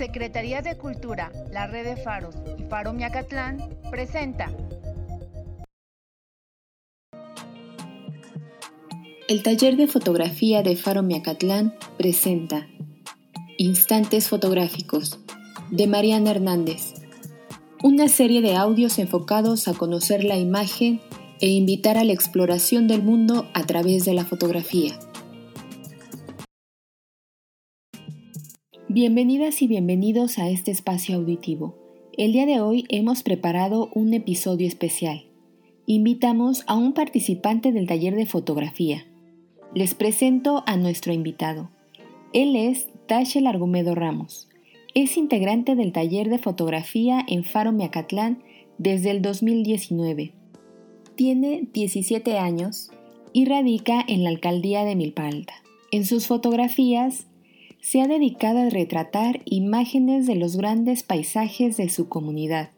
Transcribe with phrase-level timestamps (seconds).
[0.00, 3.58] Secretaría de Cultura, la Red de Faros y Faro Miacatlán
[3.90, 4.50] presenta.
[9.28, 12.66] El taller de fotografía de Faro Miacatlán presenta.
[13.58, 15.18] Instantes fotográficos
[15.70, 16.94] de Mariana Hernández,
[17.82, 21.02] una serie de audios enfocados a conocer la imagen
[21.42, 24.98] e invitar a la exploración del mundo a través de la fotografía.
[28.92, 31.76] Bienvenidas y bienvenidos a este espacio auditivo.
[32.18, 35.26] El día de hoy hemos preparado un episodio especial.
[35.86, 39.06] Invitamos a un participante del taller de fotografía.
[39.76, 41.70] Les presento a nuestro invitado.
[42.32, 44.48] Él es Tashel Argumedo Ramos.
[44.92, 48.42] Es integrante del taller de fotografía en Faro Miacatlán
[48.76, 50.32] desde el 2019.
[51.14, 52.90] Tiene 17 años
[53.32, 55.54] y radica en la alcaldía de Milpalta.
[55.92, 57.28] En sus fotografías
[57.80, 62.70] se ha dedicado a retratar imágenes de los grandes paisajes de su comunidad.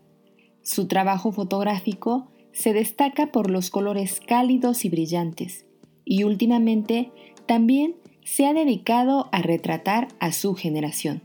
[0.62, 5.66] Su trabajo fotográfico se destaca por los colores cálidos y brillantes,
[6.04, 7.10] y últimamente
[7.46, 11.22] también se ha dedicado a retratar a su generación.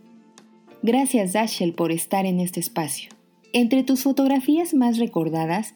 [0.81, 3.11] Gracias Dashel por estar en este espacio.
[3.53, 5.75] Entre tus fotografías más recordadas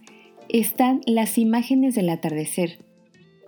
[0.50, 2.80] están las imágenes del atardecer.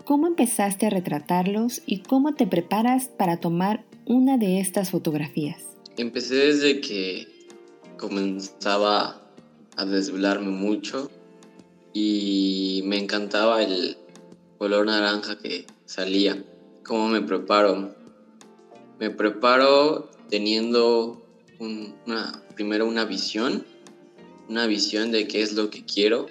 [0.05, 5.63] ¿Cómo empezaste a retratarlos y cómo te preparas para tomar una de estas fotografías?
[5.97, 7.27] Empecé desde que
[7.97, 9.21] comenzaba
[9.75, 11.09] a desvelarme mucho
[11.93, 13.97] y me encantaba el
[14.57, 16.43] color naranja que salía.
[16.83, 17.95] ¿Cómo me preparo?
[18.99, 21.25] Me preparo teniendo
[21.59, 23.65] una, primero una visión,
[24.49, 26.27] una visión de qué es lo que quiero,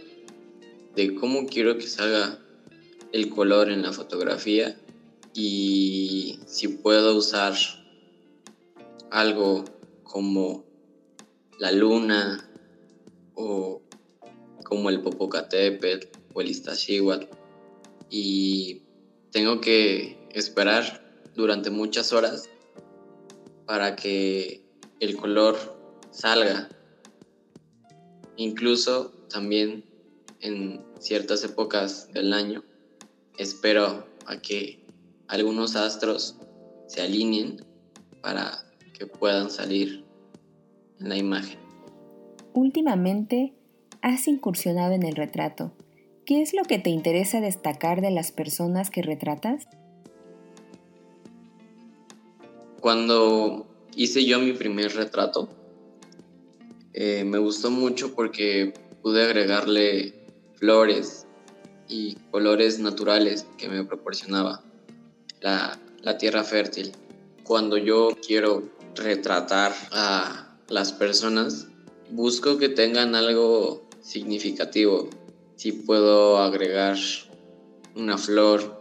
[0.97, 2.39] de cómo quiero que salga
[3.13, 4.77] el color en la fotografía
[5.35, 7.55] y si puedo usar
[9.11, 9.65] algo
[10.03, 10.65] como
[11.59, 12.49] la luna
[13.35, 13.83] o
[14.65, 17.27] como el Popocatépetl o el Iztaccíhuatl
[18.11, 18.83] y
[19.31, 21.03] tengo que esperar
[21.35, 22.49] durante muchas horas
[23.67, 24.63] para que
[25.01, 25.57] el color
[26.11, 26.69] salga.
[28.37, 29.85] Incluso también
[30.41, 32.63] en ciertas épocas del año
[33.39, 34.82] espero a que
[35.33, 36.37] algunos astros
[36.87, 37.65] se alineen
[38.21, 40.05] para que puedan salir
[41.01, 41.59] en la imagen.
[42.53, 43.55] Últimamente
[44.03, 45.73] has incursionado en el retrato.
[46.27, 49.67] ¿Qué es lo que te interesa destacar de las personas que retratas?
[52.83, 53.67] Cuando
[53.97, 55.49] hice yo mi primer retrato,
[56.93, 60.13] eh, me gustó mucho porque pude agregarle
[60.57, 61.27] flores
[61.89, 64.63] y colores naturales que me proporcionaba
[65.43, 65.79] la,
[66.19, 66.93] tierra fértil.
[67.45, 71.67] Cuando yo quiero retratar a las personas,
[72.11, 75.09] busco que tengan algo significativo.
[75.57, 76.97] Si puedo agregar
[77.95, 78.81] una flor,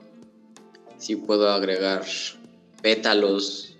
[0.97, 2.05] si puedo agregar
[2.81, 3.75] pétalos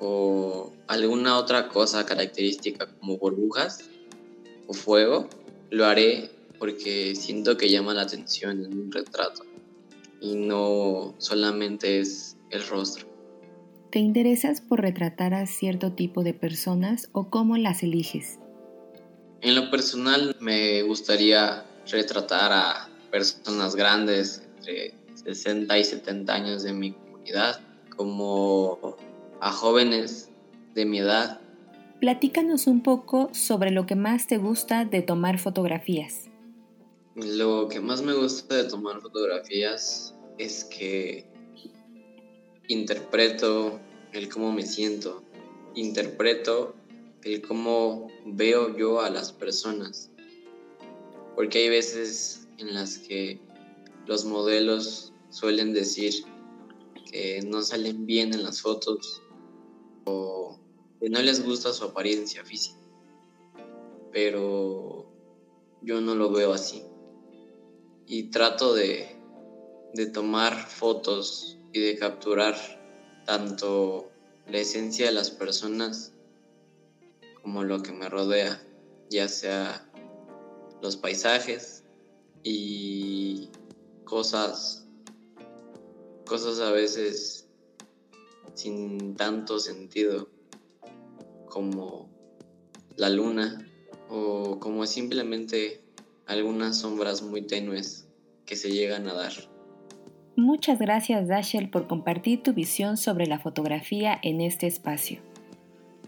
[0.00, 3.80] o alguna otra cosa característica como burbujas
[4.66, 5.28] o fuego,
[5.70, 9.47] lo haré porque siento que llama la atención en un retrato
[10.20, 13.06] y no solamente es el rostro.
[13.90, 18.38] ¿Te interesas por retratar a cierto tipo de personas o cómo las eliges?
[19.40, 26.72] En lo personal me gustaría retratar a personas grandes entre 60 y 70 años de
[26.72, 27.60] mi comunidad,
[27.96, 28.96] como
[29.40, 30.28] a jóvenes
[30.74, 31.40] de mi edad.
[32.00, 36.27] Platícanos un poco sobre lo que más te gusta de tomar fotografías.
[37.24, 41.28] Lo que más me gusta de tomar fotografías es que
[42.68, 43.80] interpreto
[44.12, 45.24] el cómo me siento,
[45.74, 46.76] interpreto
[47.24, 50.12] el cómo veo yo a las personas.
[51.34, 53.40] Porque hay veces en las que
[54.06, 56.22] los modelos suelen decir
[57.10, 59.22] que no salen bien en las fotos
[60.04, 60.56] o
[61.00, 62.78] que no les gusta su apariencia física.
[64.12, 65.10] Pero
[65.82, 66.84] yo no lo veo así
[68.08, 69.14] y trato de,
[70.14, 72.56] tomar fotos y de capturar
[73.26, 74.10] tanto
[74.46, 76.14] la esencia de las personas
[77.42, 78.62] como lo que me rodea,
[79.10, 79.86] ya sea
[80.80, 81.84] los paisajes
[82.42, 83.50] y
[84.04, 84.86] cosas,
[86.26, 87.46] cosas a veces
[88.54, 90.30] sin tanto sentido
[91.46, 92.08] como
[92.96, 93.70] la luna
[94.08, 95.87] o como simplemente
[96.28, 98.06] algunas sombras muy tenues
[98.46, 99.32] que se llegan a dar.
[100.36, 105.20] Muchas gracias Dashel por compartir tu visión sobre la fotografía en este espacio.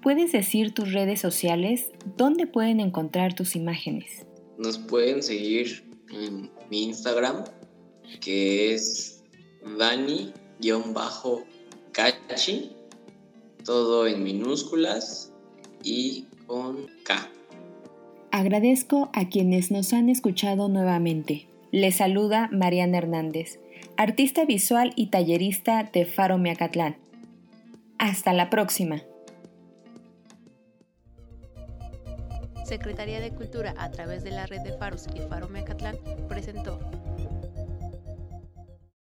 [0.03, 1.91] ¿Puedes decir tus redes sociales?
[2.17, 4.25] ¿Dónde pueden encontrar tus imágenes?
[4.57, 7.45] Nos pueden seguir en mi Instagram,
[8.21, 9.23] que es
[9.79, 10.33] Dani-Cachi,
[13.65, 15.33] todo en minúsculas
[15.83, 17.31] y con K.
[18.32, 21.49] Agradezco a quienes nos han escuchado nuevamente.
[21.73, 23.59] Les saluda Mariana Hernández,
[23.97, 26.97] artista visual y tallerista de Faro Miacatlán.
[27.99, 29.03] Hasta la próxima.
[32.65, 35.97] Secretaría de Cultura a través de la red de Faros y Faro Miacatlán
[36.29, 36.79] presentó